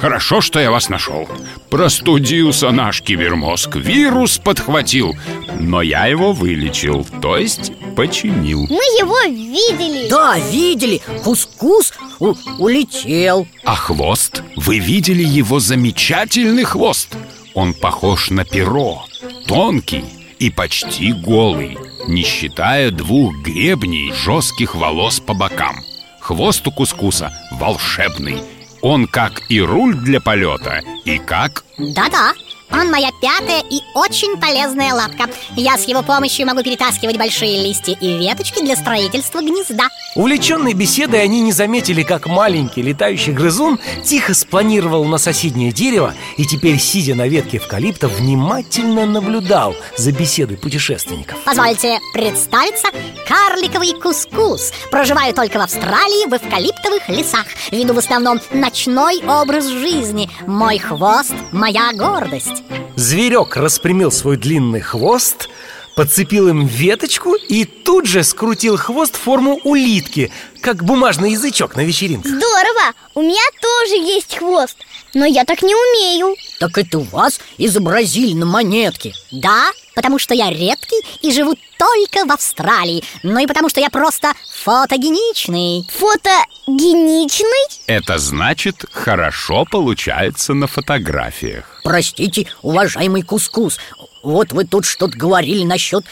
Хорошо, 0.00 0.40
что 0.40 0.58
я 0.58 0.70
вас 0.70 0.88
нашел. 0.88 1.28
Простудился 1.68 2.70
наш 2.70 3.02
кибермозг 3.02 3.76
Вирус 3.76 4.38
подхватил 4.38 5.14
Но 5.58 5.82
я 5.82 6.06
его 6.06 6.32
вылечил 6.32 7.06
То 7.20 7.36
есть 7.36 7.72
починил. 7.96 8.60
Мы 8.62 8.76
его 8.98 9.20
видели. 9.28 10.08
Да, 10.08 10.38
видели, 10.38 11.02
кускус 11.22 11.92
у- 12.18 12.34
улетел. 12.58 13.46
А 13.64 13.74
хвост? 13.76 14.42
Вы 14.56 14.78
видели 14.78 15.22
его 15.22 15.60
замечательный 15.60 16.64
хвост? 16.64 17.14
Он 17.54 17.74
похож 17.74 18.30
на 18.30 18.44
перо 18.44 19.04
Тонкий 19.46 20.04
и 20.38 20.48
почти 20.48 21.12
голый 21.12 21.76
Не 22.08 22.22
считая 22.22 22.90
двух 22.90 23.34
гребней 23.42 24.12
жестких 24.14 24.74
волос 24.74 25.20
по 25.20 25.34
бокам. 25.34 25.76
Хвост 26.20 26.66
у 26.66 26.70
кускуса 26.72 27.32
волшебный 27.52 28.38
Он 28.82 29.06
как 29.06 29.42
и 29.48 29.60
руль 29.60 29.94
для 29.94 30.20
полета 30.20 30.80
И 31.04 31.18
как 31.18 31.64
Да-да, 31.78 32.32
он 32.72 32.90
моя 32.90 33.10
пятая 33.20 33.62
и 33.70 33.80
очень 33.94 34.38
полезная 34.40 34.94
лапка. 34.94 35.24
Я 35.56 35.76
с 35.76 35.84
его 35.84 36.02
помощью 36.02 36.46
могу 36.46 36.62
перетаскивать 36.62 37.18
большие 37.18 37.62
листья 37.62 37.96
и 38.00 38.18
веточки 38.18 38.62
для 38.62 38.76
строительства 38.76 39.40
гнезда. 39.40 39.88
Увлеченные 40.14 40.74
беседой 40.74 41.22
они 41.22 41.40
не 41.40 41.52
заметили, 41.52 42.02
как 42.02 42.26
маленький 42.26 42.82
летающий 42.82 43.32
грызун 43.32 43.78
тихо 44.04 44.34
спланировал 44.34 45.04
на 45.04 45.18
соседнее 45.18 45.72
дерево 45.72 46.14
и 46.36 46.44
теперь, 46.44 46.78
сидя 46.78 47.14
на 47.14 47.28
ветке 47.28 47.58
эвкалипта, 47.58 48.08
внимательно 48.08 49.06
наблюдал 49.06 49.74
за 49.96 50.12
беседой 50.12 50.56
путешественников. 50.56 51.38
Позвольте 51.44 51.98
представиться, 52.12 52.88
карликовый 53.26 53.94
кускус 54.00 54.72
Проживаю 54.90 55.34
только 55.34 55.58
в 55.58 55.62
Австралии, 55.62 56.28
в 56.28 56.34
эвкалиптовых 56.34 57.08
лесах. 57.08 57.46
Веду 57.70 57.94
в 57.94 57.98
основном 57.98 58.40
ночной 58.52 59.22
образ 59.26 59.66
жизни. 59.66 60.28
Мой 60.46 60.78
хвост– 60.78 61.34
моя 61.52 61.92
гордость 61.92 62.59
Зверек 62.96 63.56
распрямил 63.56 64.12
свой 64.12 64.36
длинный 64.36 64.80
хвост, 64.80 65.48
подцепил 65.96 66.48
им 66.48 66.66
веточку 66.66 67.34
и 67.34 67.64
тут 67.64 68.06
же 68.06 68.22
скрутил 68.22 68.76
хвост 68.76 69.16
в 69.16 69.20
форму 69.20 69.60
улитки, 69.64 70.30
как 70.60 70.84
бумажный 70.84 71.32
язычок 71.32 71.76
на 71.76 71.80
вечеринке 71.80 72.28
Здорово! 72.28 72.94
У 73.14 73.22
меня 73.22 73.42
тоже 73.60 73.94
есть 73.94 74.36
хвост 74.36 74.76
Но 75.14 75.24
я 75.24 75.44
так 75.44 75.62
не 75.62 75.74
умею. 75.74 76.36
Так 76.58 76.78
это 76.78 76.98
вас 76.98 77.40
изобразили 77.58 78.34
на 78.34 78.46
монетке. 78.46 79.12
Да, 79.30 79.70
потому 79.94 80.18
что 80.18 80.34
я 80.34 80.50
редкий 80.50 81.00
и 81.20 81.32
живу 81.32 81.56
только 81.78 82.26
в 82.26 82.32
Австралии. 82.32 83.02
Ну 83.22 83.38
и 83.40 83.46
потому 83.46 83.68
что 83.68 83.80
я 83.80 83.90
просто 83.90 84.32
фотогеничный. 84.62 85.86
Фотогеничный? 85.90 87.84
Это 87.86 88.18
значит, 88.18 88.84
хорошо 88.92 89.64
получается 89.70 90.54
на 90.54 90.66
фотографиях. 90.66 91.80
Простите, 91.82 92.46
уважаемый 92.62 93.22
кускус 93.22 93.78
Вот 94.22 94.52
вы 94.52 94.64
тут 94.64 94.84
что-то 94.84 95.16
говорили 95.16 95.64
насчет 95.64 96.04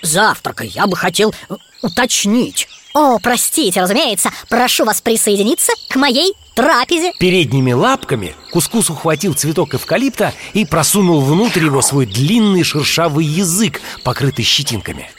завтрака. 0.00 0.64
Я 0.64 0.86
бы 0.86 0.96
хотел 0.96 1.34
уточнить. 1.82 2.68
О, 2.94 3.18
простите, 3.18 3.80
разумеется, 3.80 4.30
прошу 4.48 4.84
вас 4.84 5.00
присоединиться 5.00 5.72
к 5.88 5.96
моей 5.96 6.34
трапезе. 6.54 7.12
Передними 7.18 7.72
лапками 7.72 8.34
Кускус 8.50 8.90
ухватил 8.90 9.34
цветок 9.34 9.74
эвкалипта 9.74 10.34
и 10.52 10.64
просунул 10.64 11.20
внутрь 11.20 11.64
его 11.64 11.82
свой 11.82 12.06
длинный 12.06 12.62
шершавый 12.62 13.24
язык, 13.24 13.80
покрытый 14.02 14.44
щетинками. 14.44 15.10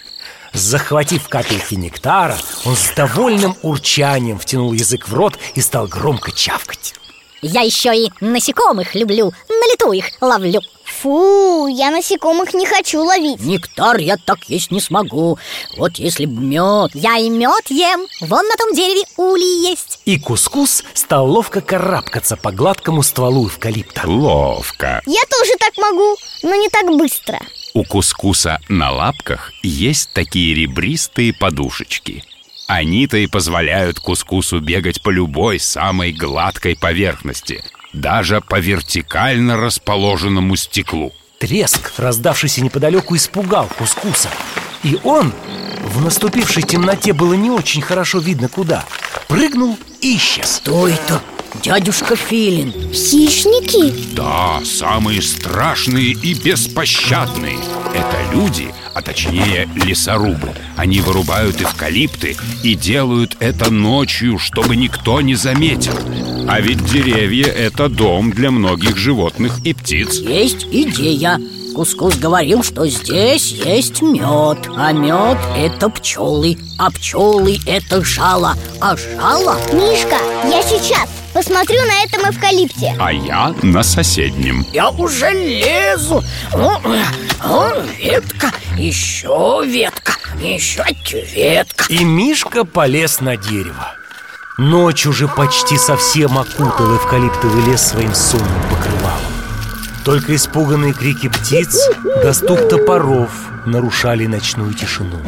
Захватив 0.53 1.27
капельки 1.29 1.73
нектара, 1.73 2.37
он 2.63 2.75
с 2.75 2.91
довольным 2.95 3.55
урчанием 3.63 4.37
втянул 4.37 4.73
язык 4.73 5.07
в 5.07 5.13
рот 5.13 5.39
и 5.55 5.61
стал 5.61 5.87
громко 5.87 6.31
чавкать. 6.31 6.93
Я 7.41 7.61
еще 7.61 7.93
и 7.93 8.11
насекомых 8.21 8.95
люблю, 8.95 9.33
на 9.49 9.71
лету 9.71 9.91
их 9.91 10.05
ловлю 10.21 10.61
Фу, 11.01 11.67
я 11.67 11.91
насекомых 11.91 12.53
не 12.53 12.65
хочу 12.65 13.03
ловить. 13.03 13.41
Нектар 13.41 13.97
я 13.97 14.17
так 14.17 14.43
есть 14.47 14.71
не 14.71 14.79
смогу. 14.79 15.37
Вот 15.77 15.95
если 15.95 16.25
б 16.25 16.39
мед 16.41 16.91
Я 16.93 17.17
и 17.17 17.29
мед 17.29 17.69
ем, 17.69 18.05
вон 18.21 18.45
на 18.47 18.55
том 18.55 18.73
дереве 18.73 19.03
улей 19.17 19.69
есть. 19.69 20.01
И 20.05 20.19
Кускус 20.19 20.83
стал 20.93 21.29
ловко 21.29 21.61
карабкаться 21.61 22.37
по 22.37 22.51
гладкому 22.51 23.03
стволу 23.03 23.47
эвкалипта 23.47 24.07
Ловко. 24.07 25.01
Я 25.05 25.21
тоже 25.29 25.53
так 25.59 25.77
могу, 25.77 26.15
но 26.43 26.55
не 26.55 26.69
так 26.69 26.85
быстро. 26.95 27.39
У 27.73 27.83
кускуса 27.83 28.59
на 28.69 28.91
лапках 28.91 29.51
есть 29.63 30.11
такие 30.13 30.53
ребристые 30.53 31.33
подушечки. 31.33 32.23
Они-то 32.67 33.17
и 33.17 33.27
позволяют 33.27 33.99
кускусу 33.99 34.59
бегать 34.59 35.01
по 35.01 35.09
любой 35.09 35.59
самой 35.59 36.11
гладкой 36.11 36.77
поверхности 36.77 37.63
Даже 37.93 38.41
по 38.41 38.59
вертикально 38.59 39.55
расположенному 39.57 40.55
стеклу. 40.55 41.13
Треск, 41.39 41.93
раздавшийся 41.97 42.63
неподалеку, 42.63 43.15
испугал 43.15 43.69
Кускуса. 43.77 44.29
И 44.83 44.97
он, 45.03 45.31
в 45.83 46.01
наступившей 46.01 46.63
темноте 46.63 47.13
было 47.13 47.33
не 47.33 47.49
очень 47.51 47.81
хорошо 47.81 48.19
видно 48.19 48.49
куда. 48.49 48.83
Прыгнул 49.27 49.77
и 50.01 50.17
исчез. 50.17 50.61
Что 50.63 50.87
это? 50.87 51.21
Дядюшка 51.61 52.15
Филин. 52.15 52.73
Хищники? 52.91 53.93
Да, 54.15 54.61
самые 54.65 55.21
страшные 55.21 56.11
и 56.11 56.33
беспощадные. 56.33 57.57
Это 57.93 58.33
люди, 58.33 58.73
а 58.93 59.01
точнее 59.01 59.69
лесорубы. 59.75 60.51
Они 60.75 60.99
вырубают 61.01 61.61
эвкалипты 61.61 62.35
и 62.63 62.73
делают 62.73 63.37
это 63.39 63.71
ночью, 63.71 64.39
чтобы 64.39 64.75
никто 64.75 65.21
не 65.21 65.35
заметил. 65.35 65.97
А 66.49 66.59
ведь 66.59 66.83
деревья– 66.85 67.47
это 67.47 67.87
дом 67.87 68.31
для 68.31 68.49
многих 68.49 68.97
животных 68.97 69.59
и 69.63 69.73
птиц. 69.73 70.19
Есть 70.19 70.65
идея. 70.71 71.39
Кускус 71.75 72.15
говорил, 72.17 72.61
что 72.61 72.85
здесь 72.85 73.51
есть 73.51 74.03
мед 74.03 74.59
А 74.77 74.91
мед– 74.91 75.39
это 75.57 75.89
пчелы 75.89 76.55
А 76.77 76.91
пчелы– 76.91 77.57
это 77.65 78.03
жало. 78.03 78.55
А 78.79 78.95
жало? 78.95 79.57
Мишка, 79.73 80.17
я 80.45 80.61
сейчас 80.61 81.09
посмотрю 81.33 81.81
на 81.85 82.03
этом 82.03 82.29
эвкалипте. 82.29 82.95
А 82.99 83.11
я 83.11 83.53
на 83.61 83.83
соседнем. 83.83 84.65
Я 84.71 84.89
уже 84.89 85.31
лезу. 85.31 86.23
О, 86.53 86.79
о, 87.43 87.81
Ветка, 87.99 88.51
еще 88.77 89.63
ветка, 89.65 90.13
еще 90.39 90.85
ветка 91.33 91.85
И 91.89 92.03
Мишка 92.03 92.63
полез 92.65 93.19
на 93.21 93.35
дерево. 93.35 93.95
Ночь 94.57 95.07
уже 95.07 95.27
почти 95.27 95.77
совсем 95.77 96.37
окутал 96.37 96.95
эвкалиптовый 96.95 97.65
лес 97.65 97.81
своим 97.81 98.13
сонным 98.13 98.61
покрывалом. 98.69 99.33
Только 100.05 100.35
испуганные 100.35 100.93
крики 100.93 101.27
птиц 101.27 101.77
да 102.21 102.33
стук 102.33 102.69
топоров 102.69 103.31
нарушали 103.65 104.27
ночную 104.27 104.73
тишину 104.73 105.19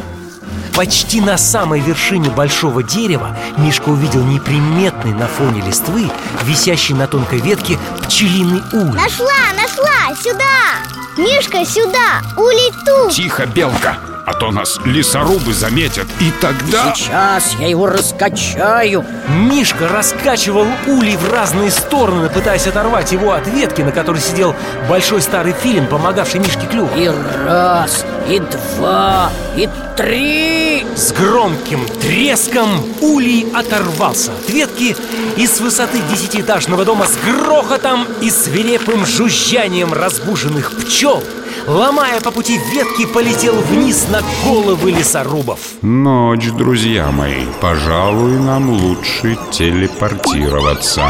Почти 0.76 1.22
на 1.22 1.38
самой 1.38 1.80
вершине 1.80 2.28
большого 2.28 2.82
дерева 2.82 3.34
Мишка 3.56 3.88
увидел 3.88 4.22
неприметный 4.22 5.14
на 5.14 5.26
фоне 5.26 5.62
листвы 5.62 6.10
Висящий 6.44 6.94
на 6.94 7.06
тонкой 7.06 7.40
ветке 7.40 7.78
пчелиный 8.02 8.62
улей 8.74 8.92
Нашла, 8.92 9.54
нашла, 9.54 10.14
сюда! 10.22 10.84
Мишка, 11.16 11.64
сюда, 11.64 12.20
улей 12.36 12.74
тут 12.84 13.10
Тихо, 13.10 13.46
белка! 13.46 13.96
А 14.26 14.34
то 14.34 14.50
нас 14.50 14.80
лесорубы 14.84 15.54
заметят 15.54 16.06
И 16.20 16.32
тогда... 16.40 16.92
Сейчас 16.94 17.54
я 17.60 17.68
его 17.68 17.86
раскачаю. 17.86 19.04
Мишка 19.28 19.86
раскачивал 19.86 20.66
улей 20.88 21.16
в 21.16 21.32
разные 21.32 21.70
стороны 21.70 22.28
Пытаясь 22.28 22.66
оторвать 22.66 23.12
его 23.12 23.32
от 23.32 23.46
ветки 23.46 23.82
На 23.82 23.92
которой 23.92 24.20
сидел 24.20 24.56
большой 24.88 25.22
старый 25.22 25.52
филин 25.52 25.86
Помогавший 25.86 26.40
Мишке 26.40 26.66
клюв. 26.66 26.90
И 26.96 27.08
раз, 27.46 28.04
и 28.28 28.40
два, 28.40 29.30
и 29.56 29.68
три. 29.96 30.84
С 30.96 31.12
громким 31.12 31.86
треском 32.00 32.68
улей 33.00 33.46
оторвался 33.54 34.32
от 34.32 34.50
ветки 34.50 34.96
И 35.36 35.46
с 35.46 35.60
высоты 35.60 36.00
десятиэтажного 36.10 36.84
дома 36.84 37.06
с 37.06 37.16
грохотом 37.24 38.04
и 38.20 38.30
свирепым 38.30 39.06
жужжанием 39.06 39.92
разбуженных 39.92 40.72
пчел 40.72 41.22
Ломая 41.66 42.20
по 42.20 42.30
пути 42.30 42.58
ветки, 42.72 43.06
полетел 43.06 43.54
вниз 43.54 44.06
на 44.08 44.22
головы 44.44 44.92
лесорубов. 44.92 45.58
Ночь, 45.82 46.48
друзья 46.52 47.10
мои 47.10 47.44
Пожалуй, 47.60 48.38
нам 48.38 48.70
лучше 48.70 49.36
телепортироваться. 49.50 51.02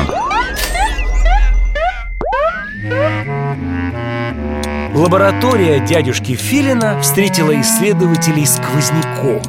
Лаборатория 4.94 5.78
дядюшки 5.80 6.34
Филина 6.34 6.98
встретила 7.02 7.60
исследователей 7.60 8.46
сквозняком. 8.46 9.42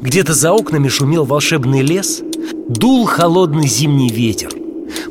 Где-то 0.00 0.34
за 0.34 0.52
окнами 0.52 0.88
шумел 0.88 1.24
волшебный 1.24 1.80
лес 1.80 2.20
Дул 2.68 3.06
холодный 3.06 3.66
зимний 3.68 4.10
ветер 4.10 4.65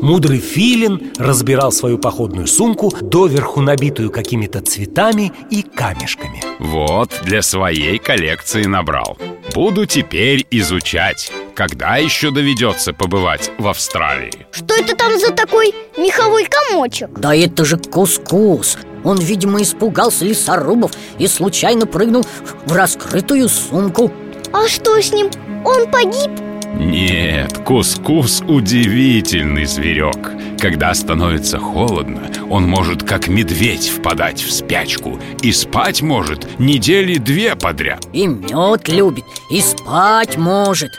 Мудрый 0.06 0.38
филин 0.38 1.14
разбирал 1.18 1.72
свою 1.72 1.98
походную 1.98 2.46
сумку 2.46 2.94
Доверху 3.02 3.60
набитую 3.62 4.12
какими-то 4.12 4.62
цветами 4.62 5.34
и 5.50 5.64
камешками 5.64 6.44
Вот, 6.60 7.10
для 7.24 7.42
своей 7.42 7.98
коллекции 7.98 8.66
набрал 8.66 9.18
Буду 9.56 9.88
теперь 9.88 10.46
изучать 10.52 11.32
Когда 11.56 11.98
еще 11.98 12.30
доведется 12.30 12.94
побывать 12.94 13.50
в 13.58 13.68
Австралии? 13.68 14.46
Что 14.52 14.76
это 14.76 14.96
там 14.96 15.20
за 15.20 15.32
такой 15.32 15.74
меховой 15.98 16.46
комочек? 16.46 17.10
Да 17.18 17.36
это 17.36 17.66
же 17.66 17.78
кускус 17.78 18.78
Он, 19.04 19.18
видимо, 19.18 19.64
испугался 19.64 20.24
лесорубов 20.24 20.92
И 21.18 21.26
случайно 21.26 21.88
прыгнул 21.88 22.24
в 22.68 22.72
раскрытую 22.72 23.50
сумку 23.50 24.12
А 24.54 24.68
что 24.68 25.02
с 25.02 25.12
ним? 25.12 25.32
Он 25.66 25.90
погиб? 25.90 26.45
Нет, 26.78 27.58
кускус 27.60 28.42
удивительный 28.42 29.66
зверек. 29.66 30.32
Когда 30.60 30.94
становится 30.94 31.58
холодно, 31.58 32.30
он 32.50 32.68
может 32.68 33.04
как 33.04 33.28
медведь 33.28 33.88
впадать 33.88 34.42
в 34.42 34.52
спячку. 34.52 35.20
И 35.42 35.52
спать 35.52 36.02
может 36.02 36.60
недели 36.60 37.18
две 37.18 37.56
подряд. 37.56 38.06
И 38.12 38.28
мед 38.28 38.90
любит, 38.90 39.26
и 39.50 39.62
спать 39.62 40.38
может. 40.38 40.92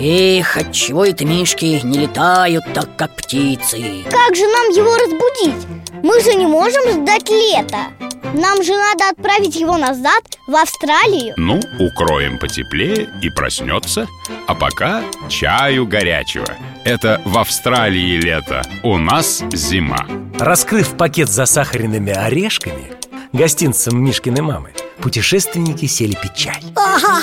Эх, 0.00 0.56
отчего 0.56 1.04
это 1.04 1.24
мишки 1.24 1.80
не 1.82 1.98
летают 2.00 2.64
так, 2.72 2.96
как 2.96 3.16
птицы? 3.16 4.04
Как 4.10 4.36
же 4.36 4.44
нам 4.46 4.70
его 4.70 4.94
разбудить? 4.96 5.66
Мы 6.02 6.20
же 6.20 6.34
не 6.34 6.46
можем 6.46 7.02
ждать 7.02 7.28
лета 7.30 7.88
Нам 8.34 8.64
же 8.64 8.72
надо 8.72 9.10
отправить 9.10 9.54
его 9.54 9.76
назад, 9.76 10.24
в 10.48 10.56
Австралию. 10.56 11.34
Ну, 11.36 11.60
укроем 11.78 12.40
потеплее 12.40 13.08
и 13.22 13.30
проснется. 13.30 14.08
А 14.48 14.56
пока 14.56 15.04
чаю 15.28 15.86
горячего. 15.86 16.48
Это 16.84 17.22
в 17.24 17.38
Австралии 17.38 18.16
лето, 18.16 18.62
у 18.82 18.98
нас 18.98 19.44
зима. 19.52 20.04
Раскрыв 20.36 20.96
пакет 20.96 21.28
с 21.28 21.32
засахаренными 21.32 22.12
орешками 22.12 22.92
Гостинцем 23.32 24.04
Мишкиной 24.04 24.42
мамы 24.42 24.72
Путешественники 25.00 25.86
сели 25.86 26.16
пить 26.20 26.34
чай 26.34 26.62
Ага, 26.76 27.22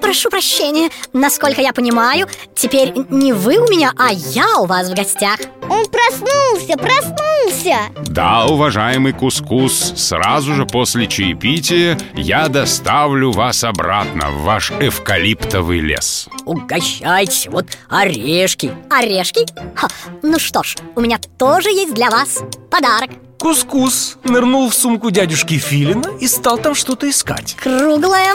прошу 0.00 0.30
прощения. 0.30 0.90
Насколько 1.12 1.60
я 1.60 1.72
понимаю, 1.72 2.26
теперь 2.54 2.92
не 3.10 3.32
вы 3.32 3.58
у 3.58 3.68
меня, 3.70 3.92
а 3.96 4.12
я 4.12 4.58
у 4.58 4.66
вас 4.66 4.90
в 4.90 4.94
гостях. 4.94 5.38
Он 5.68 5.86
проснулся, 5.86 6.76
проснулся! 6.76 7.76
Да, 8.06 8.46
уважаемый 8.46 9.12
Кускус, 9.12 9.94
сразу 9.96 10.54
же 10.54 10.66
после 10.66 11.06
чаепития 11.06 11.98
я 12.14 12.48
доставлю 12.48 13.30
вас 13.32 13.64
обратно 13.64 14.30
в 14.30 14.42
ваш 14.42 14.70
эвкалиптовый 14.70 15.80
лес. 15.80 16.28
Угощайтесь, 16.44 17.46
вот 17.48 17.66
орешки. 17.88 18.72
Орешки? 18.90 19.46
Ха, 19.74 19.88
ну 20.22 20.38
что 20.38 20.62
ж, 20.62 20.76
у 20.94 21.00
меня 21.00 21.18
тоже 21.38 21.70
есть 21.70 21.94
для 21.94 22.10
вас 22.10 22.42
подарок 22.70 23.10
Кускус 23.42 24.18
нырнул 24.22 24.70
в 24.70 24.74
сумку 24.74 25.10
дядюшки 25.10 25.58
Филина 25.58 26.16
и 26.20 26.28
стал 26.28 26.58
там 26.58 26.76
что-то 26.76 27.10
искать 27.10 27.56
Круглая, 27.60 28.34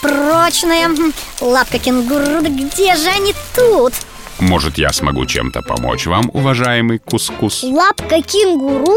прочная, 0.00 0.88
лапка 1.40 1.80
кенгуру, 1.80 2.40
да 2.40 2.48
где 2.48 2.94
же 2.94 3.08
они 3.08 3.34
тут? 3.56 3.94
Может, 4.38 4.78
я 4.78 4.92
смогу 4.92 5.26
чем-то 5.26 5.62
помочь 5.62 6.06
вам, 6.06 6.30
уважаемый 6.32 7.00
Кускус? 7.00 7.64
Лапка 7.64 8.22
кенгуру? 8.22 8.94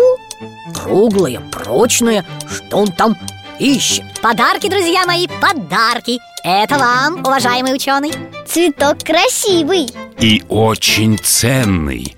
Круглая, 0.75 1.39
прочная, 1.51 2.23
что 2.47 2.77
он 2.77 2.89
там 2.89 3.17
ищет? 3.58 4.06
Подарки, 4.21 4.69
друзья 4.69 5.08
мои, 5.08 5.25
подарки 5.25 6.19
Это 6.43 6.77
вам, 6.77 7.21
уважаемый 7.21 7.73
ученый 7.73 8.12
Цветок 8.45 8.99
красивый 8.99 9.89
И 10.19 10.43
очень 10.49 11.17
ценный 11.17 12.15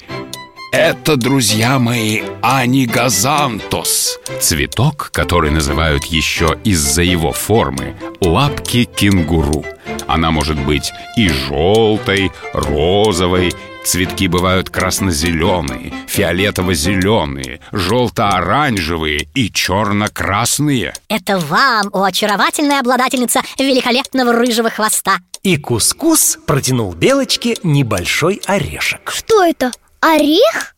это, 0.74 1.18
друзья 1.18 1.78
мои, 1.78 2.24
анигазантос 2.42 4.20
Цветок, 4.42 5.12
который 5.14 5.52
называют 5.52 6.06
еще 6.06 6.58
из-за 6.64 7.04
его 7.04 7.32
формы 7.32 7.96
лапки 8.20 8.86
кенгуру. 8.86 9.64
Она 10.08 10.32
может 10.32 10.60
быть 10.60 10.92
и 11.16 11.30
желтой, 11.30 12.32
розовой. 12.54 13.54
Цветки 13.86 14.28
бывают 14.28 14.70
красно-зеленые, 14.70 15.94
фиолетово-зеленые, 16.08 17.60
желто-оранжевые 17.72 19.28
и 19.36 19.52
черно-красные 19.52 20.94
Это 21.10 21.38
вам, 21.38 21.90
о 21.92 22.04
очаровательная 22.04 22.80
обладательница 22.80 23.42
великолепного 23.60 24.32
рыжего 24.34 24.70
хвоста. 24.70 25.20
И 25.44 25.58
Кускус 25.58 26.40
протянул 26.48 26.94
Белочке 26.94 27.58
небольшой 27.64 28.42
орешек. 28.46 29.12
Что 29.12 29.44
это? 29.44 29.72
Орех? 30.06 30.76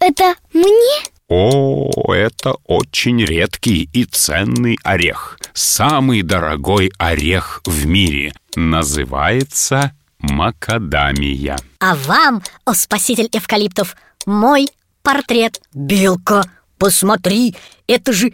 Это 0.00 0.34
мне? 0.54 1.04
О, 1.28 1.90
это 2.14 2.54
очень 2.64 3.22
редкий 3.22 3.90
и 3.92 4.06
ценный 4.06 4.78
орех 4.82 5.38
Самый 5.52 6.22
дорогой 6.22 6.90
орех 6.96 7.60
в 7.66 7.84
мире 7.84 8.32
Называется 8.56 9.92
макадамия 10.20 11.58
А 11.80 11.94
вам, 11.96 12.42
о 12.64 12.72
спаситель 12.72 13.28
эвкалиптов, 13.30 13.94
мой 14.24 14.68
портрет 15.02 15.60
Белка, 15.74 16.42
посмотри, 16.78 17.54
это 17.86 18.14
же, 18.14 18.32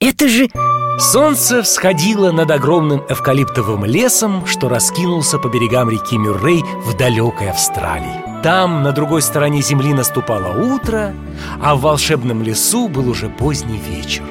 это 0.00 0.28
же... 0.28 0.48
Солнце 0.96 1.64
всходило 1.64 2.30
над 2.30 2.52
огромным 2.52 3.02
эвкалиптовым 3.08 3.84
лесом, 3.84 4.46
что 4.46 4.68
раскинулся 4.68 5.40
по 5.40 5.48
берегам 5.48 5.90
реки 5.90 6.16
Мюррей 6.16 6.62
в 6.84 6.96
далекой 6.96 7.50
Австралии. 7.50 8.22
Там, 8.44 8.84
на 8.84 8.92
другой 8.92 9.20
стороне 9.20 9.60
земли, 9.60 9.92
наступало 9.92 10.72
утро, 10.72 11.12
а 11.60 11.74
в 11.74 11.80
волшебном 11.80 12.44
лесу 12.44 12.86
был 12.86 13.08
уже 13.08 13.28
поздний 13.28 13.80
вечер. 13.88 14.22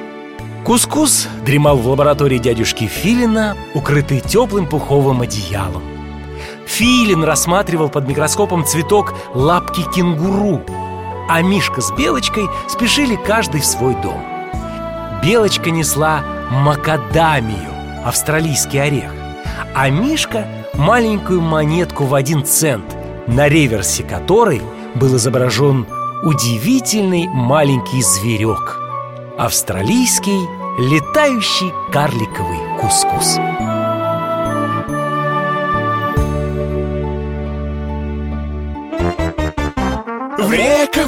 Кускус 0.64 1.28
дремал 1.44 1.76
в 1.76 1.86
лаборатории 1.86 2.38
дядюшки 2.38 2.86
Филина, 2.86 3.54
укрытый 3.74 4.20
теплым 4.20 4.66
пуховым 4.66 5.20
одеялом. 5.20 5.82
Филин 6.66 7.24
рассматривал 7.24 7.90
под 7.90 8.08
микроскопом 8.08 8.64
цветок 8.64 9.12
лапки 9.34 9.84
кенгуру, 9.94 10.62
а 11.28 11.42
Мишка 11.42 11.82
с 11.82 11.90
Белочкой 11.92 12.48
спешили 12.68 13.16
каждый 13.16 13.60
в 13.60 13.66
свой 13.66 13.94
дом. 13.96 14.33
Белочка 15.24 15.70
несла 15.70 16.22
макадамию, 16.50 17.72
австралийский 18.04 18.78
орех, 18.78 19.10
а 19.74 19.88
Мишка– 19.88 20.46
маленькую 20.74 21.40
монетку 21.40 22.04
в 22.04 22.14
один 22.14 22.44
цент, 22.44 22.84
на 23.26 23.48
реверсе 23.48 24.02
которой 24.02 24.60
был 24.94 25.16
изображен 25.16 25.86
удивительный 26.24 27.26
маленький 27.28 28.02
зверек– 28.02 28.78
австралийский 29.38 30.40
летающий 30.78 31.72
карликовый 31.90 32.58
кускус. 32.80 33.36
В 33.36 33.73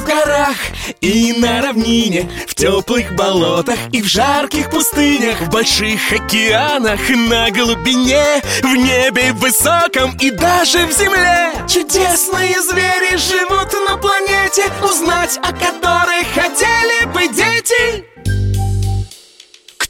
горах 0.07 0.57
и 1.01 1.35
на 1.39 1.61
равнине 1.61 2.31
В 2.47 2.55
теплых 2.55 3.15
болотах 3.17 3.79
и 3.93 4.01
в 4.01 4.07
жарких 4.07 4.71
пустынях 4.71 5.41
В 5.41 5.51
больших 5.51 6.13
океанах, 6.13 7.01
на 7.11 7.51
глубине 7.51 8.43
В 8.63 8.77
небе 8.77 9.33
высоком 9.35 10.17
и 10.19 10.31
даже 10.31 10.87
в 10.87 10.93
земле. 10.93 11.53
Чудесные 11.69 12.61
звери 12.63 13.17
живут 13.17 13.73
на 13.89 13.97
планете 13.99 14.65
Узнать 14.83 15.39
о 15.43 15.53
которых 15.53 16.27
хотели 16.35 17.07
бы 17.07 17.29
дети 17.35 18.06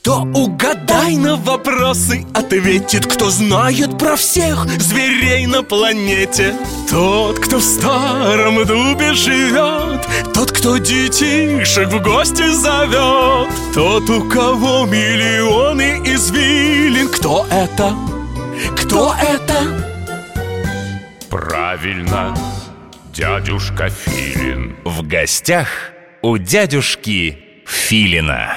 Кто 0.07 0.23
угадай 0.23 1.17
на 1.17 1.35
вопросы 1.35 2.25
ответит 2.33 3.07
Кто 3.13 3.29
знает 3.29 3.99
про 3.99 4.15
всех 4.15 4.65
зверей 4.81 5.47
на 5.47 5.65
планете 5.65 6.55
Тот, 6.89 7.41
кто 7.41 7.59
в 7.59 7.65
старом 7.65 8.65
дубе 8.65 9.15
живет 9.15 10.07
Тот, 10.33 10.53
кто 10.53 10.79
детишек 10.79 11.89
в 11.89 12.01
гости 12.05 12.49
зовет 12.53 13.53
Тот, 13.75 14.09
у 14.09 14.31
кого 14.31 14.87
миллионы 14.87 16.01
извилин 16.05 17.09
Кто 17.09 17.45
это? 17.51 17.93
Кто 18.81 19.13
это? 19.21 19.91
Правильно, 21.29 22.33
дядюшка 23.13 23.89
Филин 23.89 24.77
В 24.85 25.05
гостях 25.05 25.67
у 26.23 26.39
дядюшки 26.39 27.37
Филина. 27.67 28.57